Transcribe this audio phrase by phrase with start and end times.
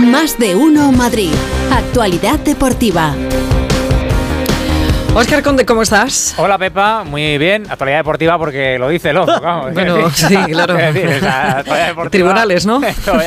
[0.00, 1.34] Más de uno Madrid.
[1.70, 3.14] Actualidad deportiva.
[5.14, 6.34] Oscar Conde, ¿cómo estás?
[6.38, 7.66] Hola Pepa, muy bien.
[7.68, 10.74] Actualidad deportiva porque lo dice el Vamos, bueno, sí, claro.
[12.10, 12.80] Tribunales, ¿no?
[12.80, 13.24] me voy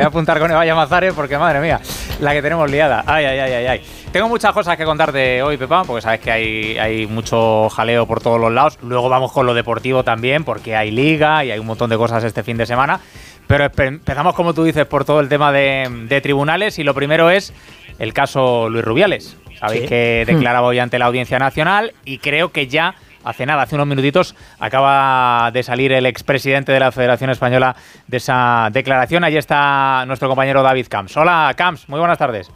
[0.00, 1.80] a apuntar con Eva Yamazares porque, madre mía,
[2.20, 3.02] la que tenemos liada.
[3.06, 3.80] Ay, ay, ay, ay, ay.
[4.12, 8.20] Tengo muchas cosas que contarte hoy, Pepa, porque sabes que hay, hay mucho jaleo por
[8.20, 8.78] todos los lados.
[8.82, 12.24] Luego vamos con lo deportivo también, porque hay liga y hay un montón de cosas
[12.24, 13.00] este fin de semana.
[13.46, 17.30] Pero empezamos, como tú dices, por todo el tema de, de tribunales y lo primero
[17.30, 17.52] es
[17.98, 19.36] el caso Luis Rubiales.
[19.58, 23.74] Sabéis que declaraba hoy ante la Audiencia Nacional y creo que ya hace nada, hace
[23.74, 27.74] unos minutitos, acaba de salir el expresidente de la Federación Española
[28.06, 29.24] de esa declaración.
[29.24, 31.16] Allí está nuestro compañero David Camps.
[31.16, 32.50] Hola, Camps, muy buenas tardes.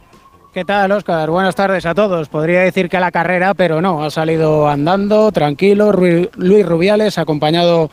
[0.53, 1.29] ¿Qué tal, Oscar?
[1.29, 2.29] Buenas tardes a todos.
[2.29, 5.91] Podría decir que la carrera, pero no, ha salido andando, tranquilo.
[5.93, 7.89] Luis Rubiales, acompañado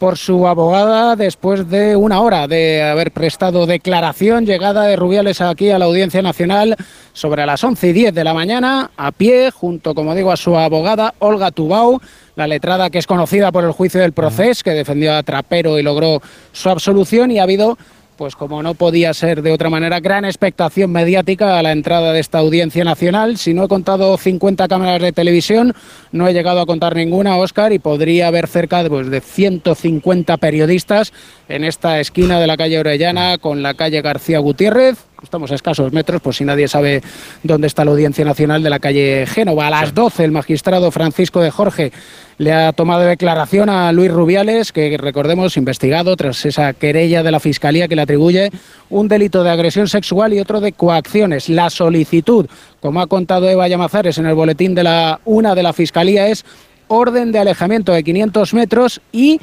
[0.00, 5.68] por su abogada después de una hora de haber prestado declaración, llegada de Rubiales aquí
[5.68, 6.74] a la Audiencia Nacional
[7.12, 10.56] sobre las 11 y 10 de la mañana, a pie, junto, como digo, a su
[10.56, 12.00] abogada Olga Tubau,
[12.34, 15.82] la letrada que es conocida por el juicio del proceso, que defendió a Trapero y
[15.82, 17.76] logró su absolución, y ha habido
[18.20, 22.20] pues como no podía ser de otra manera, gran expectación mediática a la entrada de
[22.20, 23.38] esta audiencia nacional.
[23.38, 25.72] Si no he contado 50 cámaras de televisión,
[26.12, 30.36] no he llegado a contar ninguna, Oscar, y podría haber cerca de, pues, de 150
[30.36, 31.14] periodistas
[31.48, 34.98] en esta esquina de la calle Orellana con la calle García Gutiérrez.
[35.22, 37.02] Estamos a escasos metros, por si nadie sabe
[37.42, 39.66] dónde está la Audiencia Nacional de la calle Génova.
[39.66, 41.92] A las 12 el magistrado Francisco de Jorge
[42.40, 47.38] le ha tomado declaración a Luis Rubiales, que recordemos, investigado tras esa querella de la
[47.38, 48.50] Fiscalía que le atribuye
[48.88, 51.50] un delito de agresión sexual y otro de coacciones.
[51.50, 52.46] La solicitud,
[52.80, 56.46] como ha contado Eva Llamazares en el boletín de la una de la Fiscalía, es
[56.88, 59.38] orden de alejamiento de 500 metros y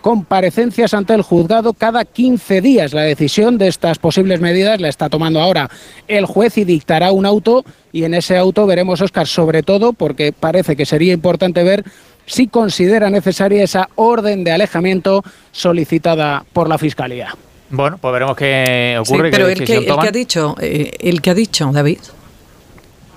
[0.00, 2.94] comparecencias ante el juzgado cada 15 días.
[2.94, 5.68] La decisión de estas posibles medidas la está tomando ahora
[6.08, 10.32] el juez y dictará un auto y en ese auto veremos, Oscar, sobre todo porque
[10.32, 11.84] parece que sería importante ver
[12.30, 17.34] si considera necesaria esa orden de alejamiento solicitada por la Fiscalía.
[17.70, 19.30] Bueno, pues veremos qué ocurre.
[19.30, 21.98] pero el, que, el que ha dicho, eh, el que ha dicho, David.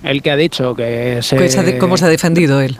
[0.03, 1.77] El que ha dicho que se...
[1.77, 2.79] ¿Cómo se ha defendido él?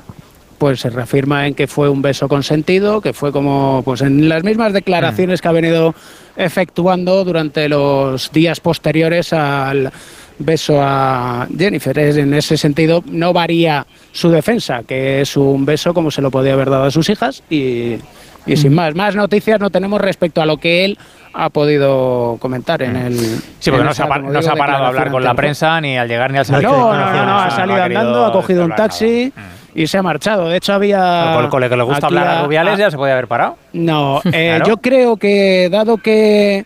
[0.57, 4.45] pues se reafirma en que fue un beso consentido, que fue como pues en las
[4.45, 5.93] mismas declaraciones que ha venido
[6.37, 9.91] efectuando durante los días posteriores al
[10.39, 11.97] beso a Jennifer.
[11.97, 16.53] En ese sentido no varía su defensa, que es un beso como se lo podía
[16.53, 17.97] haber dado a sus hijas y,
[18.45, 18.95] y sin más.
[18.95, 20.97] Más noticias no tenemos respecto a lo que él
[21.33, 23.15] ha podido comentar en el.
[23.59, 24.07] Sí, porque no, se ha,
[24.55, 26.67] parado a hablar con la prensa ni al llegar ni al salir.
[26.67, 29.33] No, no, no, no, ha salido andando, ha cogido un taxi
[29.73, 30.49] y se ha marchado.
[30.49, 31.47] De hecho, había.
[31.49, 33.57] con, el que le gusta hablar a Rubiales ya se podía haber parado.
[33.73, 36.65] No, eh, yo creo que dado que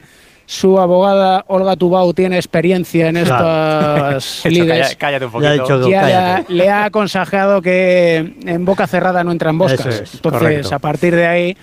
[0.49, 4.95] su abogada Olga Tubau tiene experiencia en estas lides.
[4.95, 5.89] cállate un poquito.
[5.89, 10.13] Ya le ha aconsejado que en boca cerrada no entran moscas.
[10.15, 11.57] Entonces, a partir de ahí.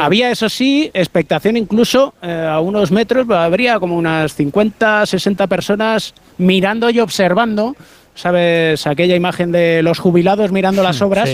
[0.00, 6.14] Había, eso sí, expectación incluso eh, a unos metros, habría como unas 50, 60 personas
[6.38, 7.74] mirando y observando
[8.20, 8.86] ¿sabes?
[8.86, 11.30] Aquella imagen de los jubilados mirando las obras,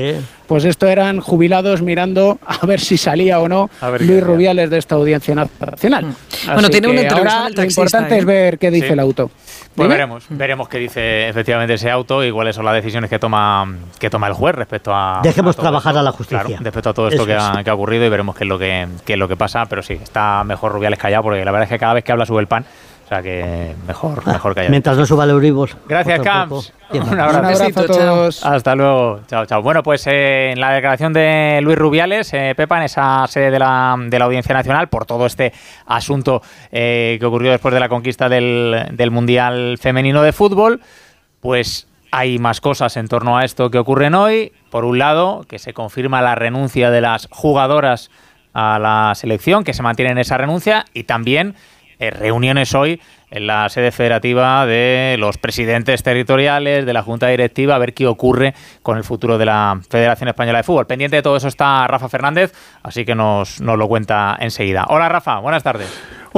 [0.47, 3.69] pues esto eran jubilados mirando a ver si salía o no
[4.01, 6.07] Luis Rubiales de esta audiencia nacional.
[6.07, 6.53] Mm.
[6.53, 8.27] bueno, tiene una ahora lo importante es ¿eh?
[8.27, 9.31] ver qué dice el auto.
[9.75, 13.67] Pues veremos, veremos qué dice efectivamente ese auto y cuáles son las decisiones que toma
[13.99, 15.21] que toma el juez respecto a.
[15.23, 16.59] Dejemos trabajar a la justicia.
[16.61, 18.87] respecto a todo esto que ha, que ha, ocurrido y veremos qué es lo que
[19.05, 19.67] qué es lo que pasa.
[19.67, 22.27] Pero sí, está mejor Rubiales callado porque la verdad es que cada vez que habla
[22.27, 22.65] sube el pan
[23.07, 25.71] o sea que mejor, ah, mejor que Mientras no suba el Euribor.
[25.89, 26.73] Gracias, Camps.
[26.91, 28.45] Un abrazo, a todos.
[28.45, 29.21] Hasta luego.
[29.29, 29.63] Chao, chao.
[29.63, 33.61] Bueno, pues eh, en la declaración de Luis Rubiales, eh, Pepa, en esa sede de
[33.61, 35.53] la, de la Audiencia Nacional, por todo este
[35.87, 40.81] asunto eh, que ocurrió después de la conquista del, del Mundial Femenino de Fútbol,
[41.39, 44.53] pues hay más cosas en torno a esto que ocurren hoy.
[44.69, 48.11] Por un lado, que se confirma la renuncia de las jugadoras
[48.53, 51.55] a la selección, que se mantiene en esa renuncia, y también
[51.99, 57.75] eh, reuniones hoy en la sede federativa de los presidentes territoriales, de la Junta Directiva,
[57.75, 60.87] a ver qué ocurre con el futuro de la Federación Española de Fútbol.
[60.87, 62.53] Pendiente de todo eso está Rafa Fernández,
[62.83, 64.87] así que nos, nos lo cuenta enseguida.
[64.89, 65.89] Hola Rafa, buenas tardes.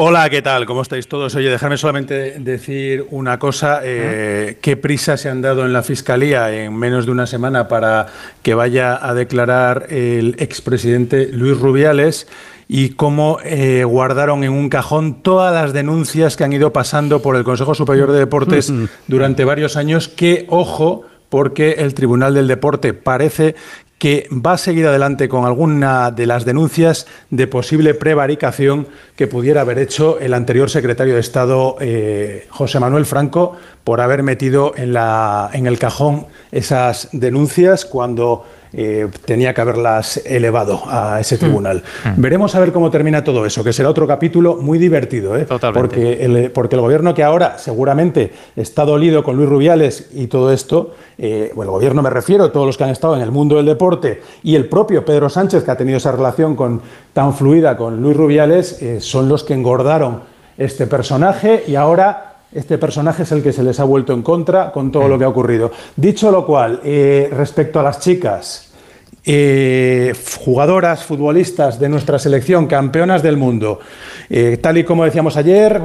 [0.01, 0.65] Hola, ¿qué tal?
[0.65, 1.35] ¿Cómo estáis todos?
[1.35, 3.81] Oye, déjame solamente decir una cosa.
[3.83, 8.07] Eh, ¿Qué prisa se han dado en la Fiscalía en menos de una semana para
[8.43, 12.29] que vaya a declarar el expresidente Luis Rubiales?
[12.69, 17.35] Y cómo eh, guardaron en un cajón todas las denuncias que han ido pasando por
[17.35, 18.71] el Consejo Superior de Deportes
[19.07, 23.55] durante varios años, que, ojo, porque el Tribunal del Deporte parece
[23.99, 28.87] que va a seguir adelante con alguna de las denuncias de posible prevaricación
[29.17, 34.23] que pudiera haber hecho el anterior secretario de Estado, eh, José Manuel Franco, por haber
[34.23, 41.21] metido en, la, en el cajón esas denuncias cuando eh, tenía que haberlas elevado a
[41.21, 41.39] ese mm.
[41.39, 41.83] tribunal.
[42.05, 42.21] Mm.
[42.21, 45.47] Veremos a ver cómo termina todo eso, que será otro capítulo muy divertido, ¿eh?
[45.73, 50.53] porque, el, porque el gobierno que ahora seguramente está dolido con Luis Rubiales y todo
[50.53, 53.67] esto, eh, el gobierno me refiero, todos los que han estado en el mundo del
[53.67, 56.81] deporte y el propio Pedro Sánchez, que ha tenido esa relación con,
[57.13, 60.21] tan fluida con Luis Rubiales, eh, son los que engordaron
[60.57, 64.73] este personaje y ahora este personaje es el que se les ha vuelto en contra
[64.73, 65.71] con todo lo que ha ocurrido.
[65.97, 68.73] Dicho lo cual, eh, respecto a las chicas,
[69.25, 73.81] eh, jugadoras, futbolistas de nuestra selección, campeonas del mundo,
[74.31, 75.81] eh, tal y como decíamos ayer,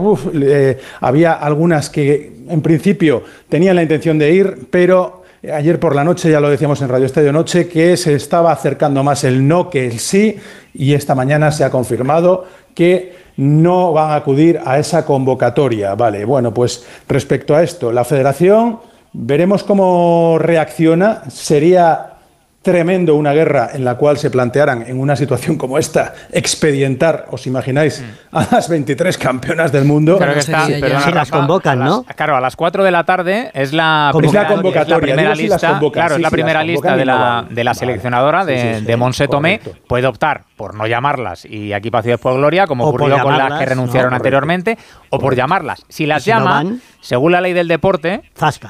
[1.02, 6.32] había algunas que en principio tenían la intención de ir, pero ayer por la noche,
[6.32, 9.88] ya lo decíamos en Radio Estadio Noche, que se estaba acercando más el no que
[9.88, 10.38] el sí,
[10.74, 15.96] y esta mañana se ha confirmado que no van a acudir a esa convocatoria.
[15.96, 18.80] Vale, bueno, pues respecto a esto, la federación
[19.14, 21.24] veremos cómo reacciona.
[21.30, 22.14] Sería
[22.64, 27.46] tremendo una guerra en la cual se plantearan en una situación como esta expedientar, os
[27.46, 28.36] imagináis, mm.
[28.38, 30.16] a las 23 campeonas del mundo.
[30.18, 30.80] Pero que está, si
[31.12, 32.04] las convocan, ¿no?
[32.04, 36.32] claro, a las 4 de la tarde es la, primera, convocatoria, lista, claro, es la
[36.32, 39.60] primera lista de la, de la seleccionadora de, de Monse Tomé.
[39.86, 43.66] Puede optar por no llamarlas y aquí paso después gloria, como ocurrió con las que
[43.66, 44.78] renunciaron anteriormente,
[45.10, 45.86] o por llamarlas.
[45.90, 48.22] Si las llaman, según la ley del deporte,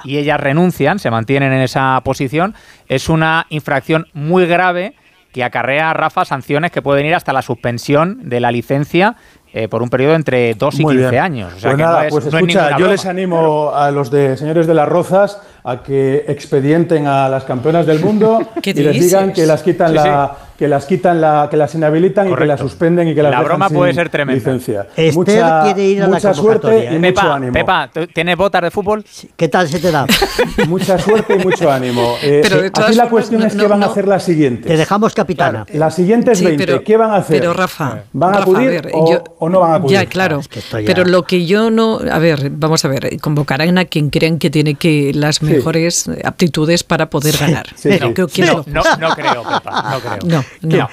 [0.03, 2.55] y ellas renuncian, se mantienen en esa posición,
[2.87, 4.95] es una infracción muy grave
[5.33, 9.15] que acarrea a Rafa sanciones que pueden ir hasta la suspensión de la licencia
[9.51, 11.53] eh, por un periodo entre 2 y 15 años.
[11.61, 15.83] pues nada, pues escucha, yo les animo a los de señores de las Rozas a
[15.83, 20.67] que expedienten a las campeonas del mundo y les digan que las quitan la que
[20.67, 23.69] las quitan la que las inhabilitan y que las suspenden y que las la broma
[23.69, 24.87] puede ser tremenda licencia.
[25.13, 27.53] mucha, quiere ir a mucha suerte y mucho ánimo.
[27.53, 29.03] Pepa, ¿tienes botas de fútbol?
[29.35, 30.05] ¿Qué tal se te da?
[30.67, 32.15] mucha suerte y mucho ánimo.
[32.21, 34.67] Eh, pero aquí la cuestión es que van a hacer las siguientes.
[34.67, 35.65] Te dejamos capitana.
[35.73, 37.39] las siguientes 20, ¿qué van a hacer?
[37.39, 39.97] Pero Rafa, ¿van a acudir o, no van a acudir?
[39.97, 40.41] Ya, claro.
[40.71, 44.49] Pero lo que yo no, a ver, vamos a ver, convocarán a quien crean que
[44.49, 47.67] tiene que las mejores aptitudes para poder ganar.
[48.67, 50.42] no, no, creo, Pepa, no creo.
[50.61, 50.89] No,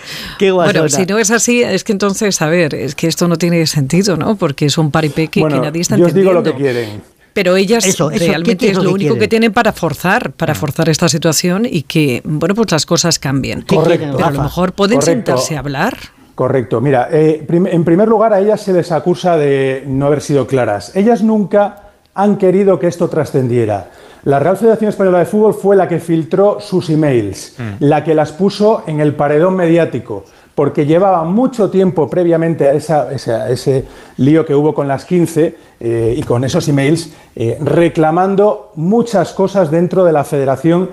[0.55, 3.67] bueno, si no es así, es que entonces, a ver, es que esto no tiene
[3.67, 4.37] sentido, ¿no?
[4.37, 7.02] Porque es un paripé que, nadie está yo os digo lo que quieren.
[7.32, 11.82] Pero ellas realmente es lo único que, tienen para forzar, para forzar esta situación y
[11.82, 13.62] que, bueno, pues las cosas cambien.
[13.62, 14.17] Correcto.
[14.17, 15.96] Pero a lo mejor pueden sentarse a hablar.
[16.35, 16.81] Correcto.
[16.81, 20.96] Mira, eh, en primer lugar, a ellas se les acusa de no haber sido claras.
[20.96, 23.91] Ellas nunca han querido que esto trascendiera.
[24.25, 27.84] La Real Federación Española de Fútbol fue la que filtró sus emails, mm.
[27.84, 30.25] la que las puso en el paredón mediático,
[30.55, 33.84] porque llevaba mucho tiempo previamente a, ese
[34.19, 39.70] lío que hubo con las 15 eh, y con esos emails, eh, reclamando muchas cosas
[39.70, 40.90] dentro de la federación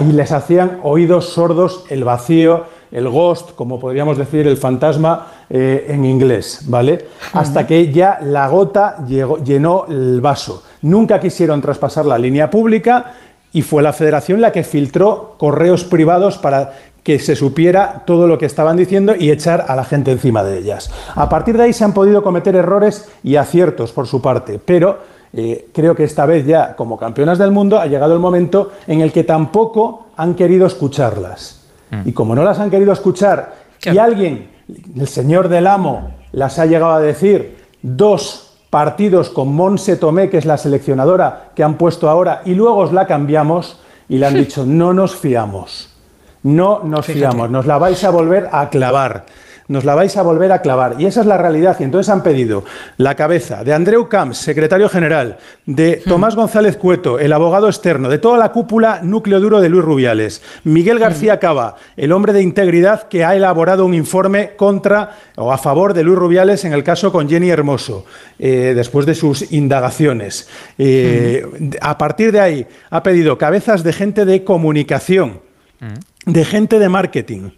[0.00, 5.86] y les hacían oídos sordos el vacío, el ghost, como podríamos decir, el fantasma eh,
[5.88, 7.06] en inglés, ¿vale?
[7.34, 10.62] Hasta que ya la gota llenó el vaso.
[10.82, 13.12] Nunca quisieron traspasar la línea pública
[13.52, 18.38] y fue la federación la que filtró correos privados para que se supiera todo lo
[18.38, 20.90] que estaban diciendo y echar a la gente encima de ellas.
[21.14, 24.98] A partir de ahí se han podido cometer errores y aciertos por su parte, pero
[25.32, 29.00] eh, creo que esta vez ya, como campeonas del mundo, ha llegado el momento en
[29.00, 31.62] el que tampoco han querido escucharlas.
[31.90, 32.08] Mm.
[32.08, 34.50] Y como no las han querido escuchar y alguien,
[34.96, 38.41] el señor del amo, las ha llegado a decir dos
[38.72, 42.92] partidos con Monse Tomé, que es la seleccionadora que han puesto ahora, y luego os
[42.94, 45.90] la cambiamos y le han dicho, no nos fiamos,
[46.42, 49.26] no nos fiamos, nos la vais a volver a clavar
[49.72, 50.96] nos la vais a volver a clavar.
[50.98, 51.76] Y esa es la realidad.
[51.80, 52.62] Y entonces han pedido
[52.98, 58.18] la cabeza de Andreu Camps, secretario general, de Tomás González Cueto, el abogado externo, de
[58.18, 63.08] toda la cúpula núcleo duro de Luis Rubiales, Miguel García Cava, el hombre de integridad
[63.08, 67.10] que ha elaborado un informe contra o a favor de Luis Rubiales en el caso
[67.10, 68.04] con Jenny Hermoso,
[68.38, 70.48] eh, después de sus indagaciones.
[70.76, 75.40] Eh, a partir de ahí ha pedido cabezas de gente de comunicación,
[76.26, 77.50] de gente de marketing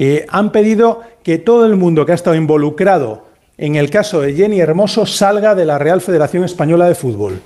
[0.00, 3.26] eh, han pedido que todo el mundo que ha estado involucrado
[3.56, 7.40] en el caso de Jenny Hermoso salga de la Real Federación Española de Fútbol.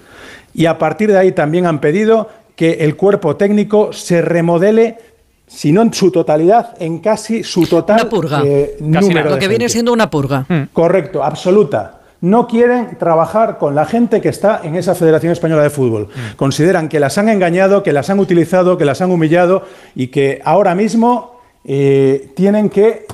[0.53, 4.99] Y a partir de ahí también han pedido que el cuerpo técnico se remodele
[5.47, 8.43] si no en su totalidad, en casi su total una purga.
[8.45, 10.45] Eh, lo que viene siendo una purga.
[10.47, 10.65] Hmm.
[10.75, 12.01] Correcto, absoluta.
[12.21, 16.09] No quieren trabajar con la gente que está en esa Federación Española de Fútbol.
[16.15, 16.37] Hmm.
[16.37, 19.63] Consideran que las han engañado, que las han utilizado, que las han humillado
[19.95, 21.32] y que ahora mismo
[21.65, 23.07] eh, tienen que,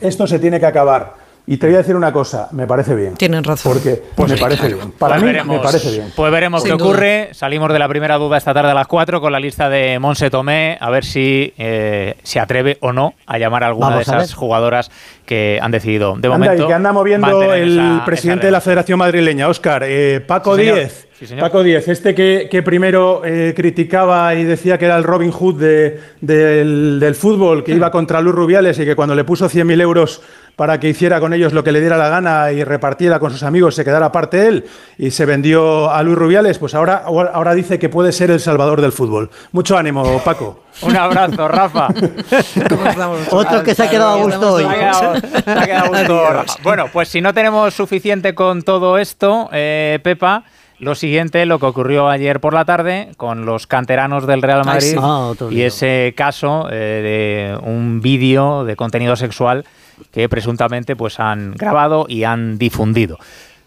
[0.00, 1.26] esto se tiene que acabar.
[1.48, 3.14] Y te voy a decir una cosa, me parece bien.
[3.14, 3.72] Tienen razón.
[3.72, 4.90] Porque pues me parece bien.
[4.98, 6.12] Para pues mí veremos, me parece bien.
[6.16, 7.28] Pues veremos qué ocurre.
[7.34, 10.28] Salimos de la primera duda esta tarde a las 4 con la lista de Monse
[10.28, 14.12] Tomé, a ver si eh, se atreve o no a llamar a alguna Vamos de
[14.12, 14.90] esas jugadoras
[15.24, 16.64] que han decidido de anda, momento.
[16.64, 20.78] y que anda moviendo el presidente de la Federación Madrileña, Óscar, eh, Paco Sí, señor.
[20.78, 21.05] Díez.
[21.18, 21.42] Sí, señor.
[21.44, 25.54] Paco Díez, este que, que primero eh, criticaba y decía que era el Robin Hood
[25.58, 29.80] de- del, del fútbol, que iba contra Luis Rubiales y que cuando le puso 100.000
[29.80, 30.20] euros
[30.56, 33.42] para que hiciera con ellos lo que le diera la gana y repartiera con sus
[33.42, 34.64] amigos, se quedara aparte él
[34.98, 38.80] y se vendió a Luis Rubiales, pues ahora, ahora dice que puede ser el salvador
[38.82, 39.30] del fútbol.
[39.52, 40.64] Mucho ánimo, Paco.
[40.82, 41.88] Un abrazo, Rafa.
[43.30, 44.64] Otro que se ha quedado a gusto hoy.
[44.64, 46.54] Se ha quedado- se ha quedado a gusto, Rafa.
[46.62, 50.44] Bueno, pues si no tenemos suficiente con todo esto, eh, Pepa,
[50.78, 54.66] lo siguiente, lo que ocurrió ayer por la tarde con los canteranos del Real Ay,
[54.66, 54.96] Madrid sí.
[55.00, 59.64] Ah, y ese caso eh, de un vídeo de contenido sexual
[60.12, 63.18] que presuntamente pues han grabado y han difundido.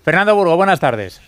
[0.04, 1.22] Fernando Burgo, buenas tardes.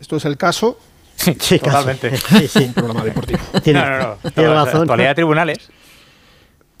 [0.00, 0.78] Esto es el caso.
[1.16, 2.16] Sí, Sí, totalmente.
[2.16, 2.64] Sí, sí.
[2.64, 3.38] Un programa deportivo.
[3.62, 4.30] Tiene, no, no, no.
[4.30, 4.80] tiene razón.
[4.82, 5.70] Actualidad de tribunales.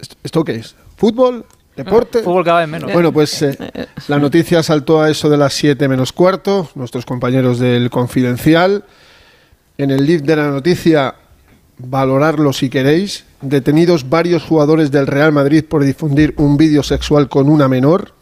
[0.00, 0.74] ¿Esto, esto qué es?
[0.96, 1.44] ¿Fútbol?
[1.76, 2.22] ¿Deporte?
[2.22, 2.92] Fútbol cada vez menos.
[2.92, 3.56] Bueno, pues eh,
[4.08, 8.84] la noticia saltó a eso de las 7 menos cuarto, nuestros compañeros del Confidencial.
[9.78, 11.14] En el lead de la noticia,
[11.78, 13.24] valorarlo si queréis.
[13.40, 18.12] Detenidos varios jugadores del Real Madrid por difundir un vídeo sexual con una menor.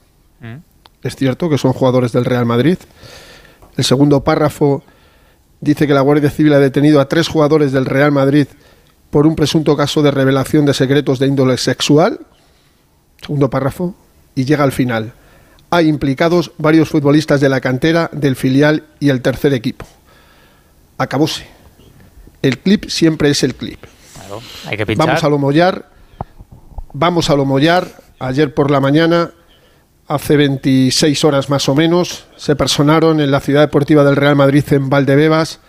[0.41, 0.57] Mm.
[1.03, 2.79] Es cierto que son jugadores del Real Madrid.
[3.77, 4.83] El segundo párrafo
[5.61, 8.47] dice que la Guardia Civil ha detenido a tres jugadores del Real Madrid
[9.11, 12.21] por un presunto caso de revelación de secretos de índole sexual.
[13.21, 13.95] Segundo párrafo.
[14.35, 15.13] Y llega al final.
[15.71, 19.87] Hay implicados varios futbolistas de la cantera, del filial y el tercer equipo.
[20.99, 21.47] Acabóse.
[22.43, 23.81] El clip siempre es el clip.
[24.15, 25.07] Claro, hay que pinchar.
[25.07, 25.89] Vamos a lo mollar.
[26.93, 27.87] Vamos a lo mollar.
[28.19, 29.31] Ayer por la mañana,
[30.09, 34.65] hace 26 horas más o menos, se personaron en la ciudad deportiva del Real Madrid
[34.71, 35.61] en Valdebebas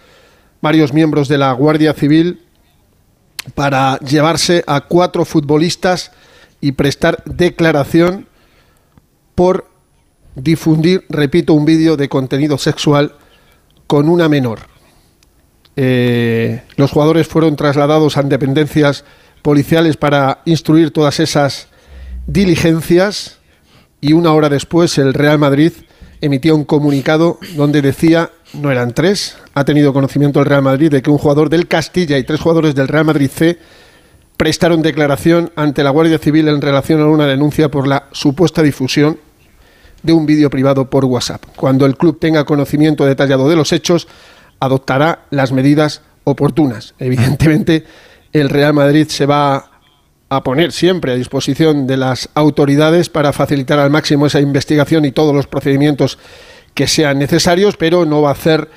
[0.62, 2.42] varios miembros de la Guardia Civil
[3.56, 6.12] para llevarse a cuatro futbolistas
[6.62, 8.28] y prestar declaración
[9.36, 9.68] por
[10.36, 13.16] difundir, repito, un vídeo de contenido sexual
[13.88, 14.60] con una menor.
[15.76, 19.04] Eh, los jugadores fueron trasladados a dependencias
[19.42, 21.68] policiales para instruir todas esas
[22.28, 23.40] diligencias
[24.00, 25.74] y una hora después el Real Madrid
[26.22, 31.02] emitía un comunicado donde decía, no eran tres, ha tenido conocimiento el Real Madrid de
[31.02, 33.58] que un jugador del Castilla y tres jugadores del Real Madrid C
[34.42, 39.20] prestaron declaración ante la Guardia Civil en relación a una denuncia por la supuesta difusión
[40.02, 41.44] de un vídeo privado por WhatsApp.
[41.56, 44.08] Cuando el club tenga conocimiento detallado de los hechos,
[44.60, 46.96] adoptará las medidas oportunas.
[46.98, 47.86] Evidentemente,
[48.34, 49.70] el Real Madrid se va
[50.28, 55.12] a poner siempre a disposición de las autoridades para facilitar al máximo esa investigación y
[55.12, 56.18] todos los procedimientos
[56.74, 58.72] que sean necesarios, pero no va a hacer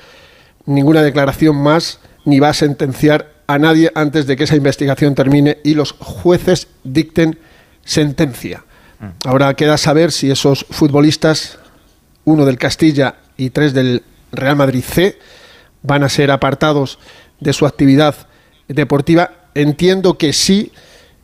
[0.67, 5.59] ninguna declaración más ni va a sentenciar a nadie antes de que esa investigación termine
[5.63, 7.39] y los jueces dicten
[7.83, 8.63] sentencia.
[9.23, 11.59] Ahora queda saber si esos futbolistas,
[12.23, 15.19] uno del Castilla y tres del Real Madrid C,
[15.83, 16.97] van a ser apartados
[17.39, 18.15] de su actividad
[18.67, 19.31] deportiva.
[19.53, 20.71] Entiendo que sí,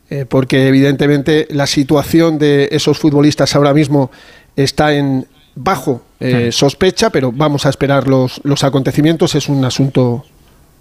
[0.10, 4.12] eh, porque evidentemente la situación de esos futbolistas ahora mismo
[4.56, 5.25] está en
[5.56, 9.34] bajo eh, sospecha, pero vamos a esperar los, los acontecimientos.
[9.34, 10.25] Es un asunto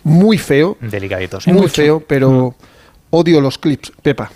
[0.05, 1.47] muy feo, Delicaditos.
[1.47, 1.53] ¿eh?
[1.53, 2.55] muy feo, pero
[3.11, 4.31] odio los clips, Pepa.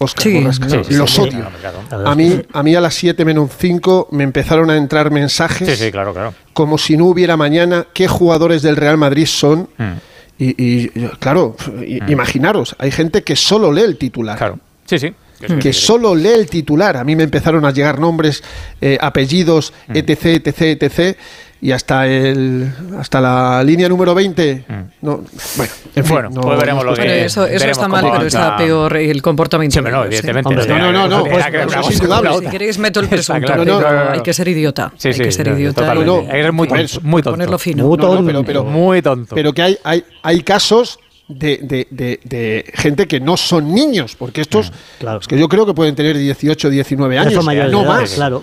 [0.00, 0.68] Oscar Sí, Borrasca.
[0.70, 1.30] sí, sí, los sí, odio.
[1.60, 2.08] claro, claro.
[2.08, 5.86] A mí, a mí a las 7 menos 5 me empezaron a entrar mensajes Sí,
[5.86, 6.34] sí, claro, claro.
[6.52, 9.68] como si no hubiera mañana qué jugadores del Real Madrid son.
[9.76, 9.92] Mm.
[10.38, 10.88] Y, y,
[11.18, 14.38] claro, i- imaginaros, hay gente que solo lee el titular.
[14.38, 14.60] Claro.
[14.86, 15.12] Sí, sí.
[15.60, 16.96] Que solo lee el titular.
[16.96, 18.42] A mí me empezaron a llegar nombres,
[18.80, 21.16] eh, apellidos, etc, etc, etc.
[21.60, 24.64] Y hasta el hasta la línea número 20.
[25.02, 25.22] No,
[25.56, 26.12] bueno, en fin.
[26.14, 28.96] Bueno, no- pues veremos no lo que- Bueno, eso, eso está mal, pero está peor
[28.96, 29.74] el comportamiento.
[29.76, 30.06] Sí, no, Sí.
[30.06, 30.54] evidentemente.
[30.66, 32.30] Tiene no, no, no, pues, que ver eso una es cosa con indudable.
[32.30, 33.62] la Si queréis meto el presunto, claro.
[33.64, 34.10] pero No, no, no.
[34.12, 34.92] hay que ser idiota.
[34.96, 37.00] Sí, hay sí, que ser no, idiota Hay que ser muy tonto.
[37.02, 37.30] Muy tonto.
[37.36, 37.84] ponerlo fino.
[37.88, 38.26] Muy No, no, tonto.
[38.26, 39.34] pero, pero, Muy tonto.
[39.34, 44.16] pero que hay, hay, hay casos de, de- de- de gente que no son niños,
[44.18, 45.20] porque estos, Claro.
[45.20, 47.84] es que yo creo que pueden tener 18, 19 Ya años, son mayores no de
[47.84, 48.10] edad, más.
[48.14, 48.42] claro.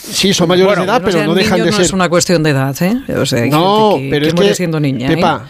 [0.00, 1.80] Sí, son mayores Bueno, de edad, No pero no dejan de no ser.
[1.86, 2.96] es una cuestión de edad, ¿eh?
[3.16, 5.10] O sea, hay No, gente que, pero que es muere que, siendo niña.
[5.10, 5.14] ¿eh?
[5.16, 5.46] Pepa,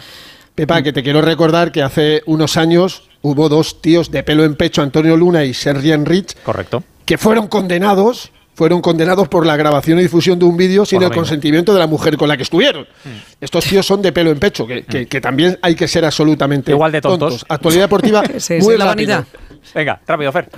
[0.55, 4.55] Pepa, que te quiero recordar que hace unos años hubo dos tíos de pelo en
[4.55, 6.83] pecho, Antonio Luna y Sergio Rich, Correcto.
[7.05, 11.11] que fueron condenados fueron condenados por la grabación y difusión de un vídeo sin el
[11.11, 12.83] consentimiento de la mujer con la que estuvieron.
[12.83, 13.09] Mm.
[13.41, 15.21] Estos tíos son de pelo en pecho, que, mm.
[15.21, 17.45] también hay que ser absolutamente igual de tontos.
[17.49, 18.23] Actualidad deportiva
[18.61, 19.25] muy la vanidad.
[19.73, 20.49] Venga, rápido, Fer.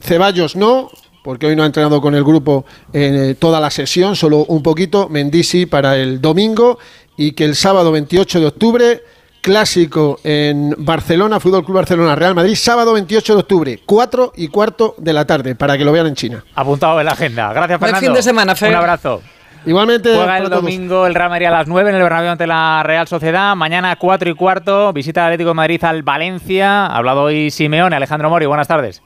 [0.00, 0.90] Ceballos no,
[1.24, 4.62] porque hoy no ha entrenado con el grupo en eh, toda la sesión, solo un
[4.62, 5.08] poquito.
[5.08, 6.78] Mendisi para el domingo
[7.16, 9.02] y que el sábado 28 de octubre
[9.40, 14.94] clásico en Barcelona, Fútbol Club Barcelona, Real Madrid, sábado 28 de octubre, 4 y cuarto
[14.98, 16.44] de la tarde, para que lo vean en China.
[16.54, 17.52] Apuntado en la agenda.
[17.52, 18.00] Gracias, Fernando.
[18.00, 18.70] Buen fin de semana, Fer.
[18.70, 19.22] Un abrazo.
[19.66, 20.14] Igualmente.
[20.14, 23.06] Juega el domingo el Real Madrid a las 9 en el Bernabéu ante la Real
[23.06, 23.54] Sociedad.
[23.56, 26.86] Mañana 4 y cuarto, visita al Atlético de Madrid al Valencia.
[26.86, 27.94] Ha hablado hoy Simeone.
[27.94, 29.02] Alejandro Mori, buenas tardes.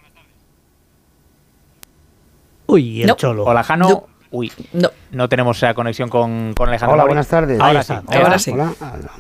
[2.67, 3.45] Uy, el cholo.
[3.45, 4.14] Hola, Jano.
[4.35, 4.91] Uy, no.
[5.13, 6.95] no tenemos esa conexión con, con Alejandro.
[6.95, 7.61] Hola, buenas tardes.
[7.61, 8.53] Ahora sí, ahora, sí.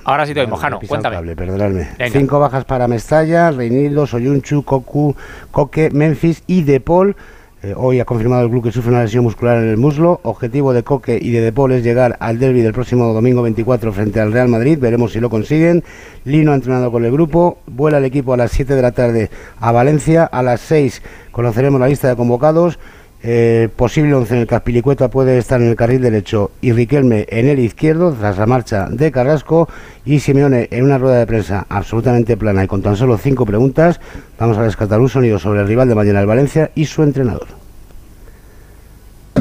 [0.02, 1.36] Ahora sí te oímos, Jano, cuéntame.
[1.36, 1.86] Perdonadme.
[2.10, 5.14] Cinco bajas para Mestalla, Reinildo, Soyunchu, Cocu,
[5.52, 7.14] Coque, Memphis y Depol.
[7.62, 10.18] Eh, hoy ha confirmado el club que sufre una lesión muscular en el muslo.
[10.24, 14.18] Objetivo de Coque y de Depol es llegar al derby del próximo domingo 24 frente
[14.20, 14.80] al Real Madrid.
[14.80, 15.84] Veremos si lo consiguen.
[16.24, 17.58] Lino ha entrenado con el grupo.
[17.66, 19.30] Vuela el equipo a las 7 de la tarde
[19.60, 20.24] a Valencia.
[20.24, 22.80] A las 6 conoceremos la lista de convocados.
[23.26, 27.48] Eh, posible 11 en el Caspilicueta puede estar en el carril derecho y Riquelme en
[27.48, 29.66] el izquierdo tras la marcha de Carrasco
[30.04, 33.98] y Simeone en una rueda de prensa absolutamente plana y con tan solo cinco preguntas
[34.38, 37.46] vamos a rescatar un sonido sobre el rival de mañana el Valencia y su entrenador.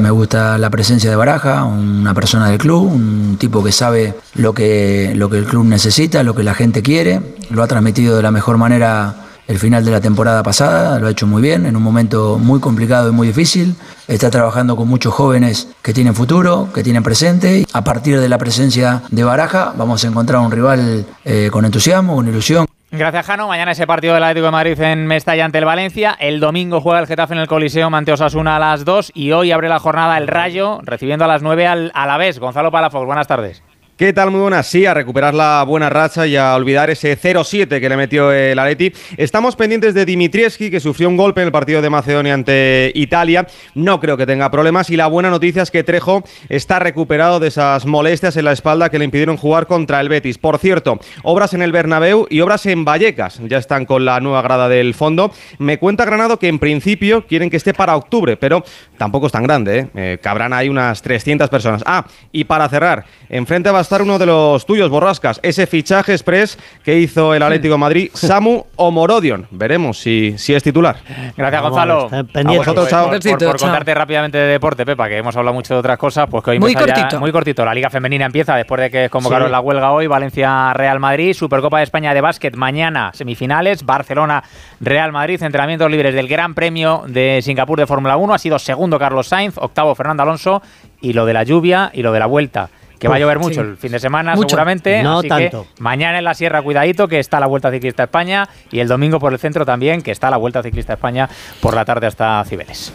[0.00, 4.54] Me gusta la presencia de Baraja, una persona del club, un tipo que sabe lo
[4.54, 8.22] que, lo que el club necesita, lo que la gente quiere, lo ha transmitido de
[8.22, 11.76] la mejor manera el final de la temporada pasada, lo ha hecho muy bien, en
[11.76, 13.74] un momento muy complicado y muy difícil.
[14.08, 17.66] Está trabajando con muchos jóvenes que tienen futuro, que tienen presente.
[17.72, 22.16] A partir de la presencia de Baraja vamos a encontrar un rival eh, con entusiasmo,
[22.16, 22.66] con ilusión.
[22.96, 23.48] Gracias, Jano.
[23.48, 26.16] Mañana ese partido del Atlético de Madrid en Mestalla ante el Valencia.
[26.18, 29.50] El domingo juega el Getafe en el Coliseo ante Osasuna a las 2 y hoy
[29.50, 32.38] abre la jornada el Rayo recibiendo a las 9 al vez.
[32.38, 33.64] Gonzalo Palafox, buenas tardes.
[33.96, 34.32] ¿Qué tal?
[34.32, 34.66] Muy buenas.
[34.66, 38.58] Sí, a recuperar la buena racha y a olvidar ese 0-7 que le metió el
[38.58, 38.92] Atleti.
[39.16, 43.46] Estamos pendientes de Dimitrieski, que sufrió un golpe en el partido de Macedonia ante Italia.
[43.76, 44.90] No creo que tenga problemas.
[44.90, 48.90] Y la buena noticia es que Trejo está recuperado de esas molestias en la espalda
[48.90, 50.38] que le impidieron jugar contra el Betis.
[50.38, 53.38] Por cierto, obras en el Bernabéu y obras en Vallecas.
[53.46, 55.30] Ya están con la nueva grada del fondo.
[55.58, 58.64] Me cuenta Granado que en principio quieren que esté para octubre, pero
[58.98, 59.78] tampoco es tan grande.
[59.78, 59.88] ¿eh?
[59.94, 61.84] eh cabrán ahí unas 300 personas.
[61.86, 66.58] Ah, y para cerrar, enfrente va estar uno de los tuyos, Borrascas, ese fichaje express
[66.82, 69.46] que hizo el Atlético de Madrid, Samu Omorodion.
[69.50, 70.96] Veremos si, si es titular.
[71.36, 72.08] Gracias, Gonzalo.
[72.10, 73.10] A vosotros, chao.
[73.10, 76.50] Por, contarte rápidamente de deporte, Pepa, que hemos hablado mucho de otras cosas, pues que
[76.50, 77.20] hoy muy cortito.
[77.20, 77.64] muy cortito.
[77.64, 81.84] La Liga Femenina empieza después de que convocaron la huelga hoy, Valencia-Real Madrid, Supercopa de
[81.84, 87.86] España de básquet mañana, semifinales, Barcelona-Real Madrid, entrenamientos libres del Gran Premio de Singapur de
[87.86, 90.62] Fórmula 1, ha sido segundo Carlos Sainz, octavo Fernando Alonso,
[91.00, 92.70] y lo de la lluvia y lo de la vuelta
[93.04, 95.02] que va a llover mucho el fin de semana seguramente.
[95.02, 95.66] No tanto.
[95.78, 99.34] mañana en la Sierra, cuidadito, que está la Vuelta Ciclista España y el domingo por
[99.34, 101.28] el centro también, que está la Vuelta Ciclista España
[101.60, 102.94] por la tarde hasta Cibeles.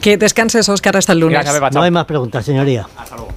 [0.00, 1.44] Que descanses, Oscar, hasta el lunes.
[1.72, 2.86] no hay más preguntas, señoría.
[2.96, 3.32] Hasta luego.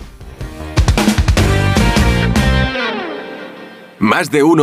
[3.98, 4.60] Más de uno.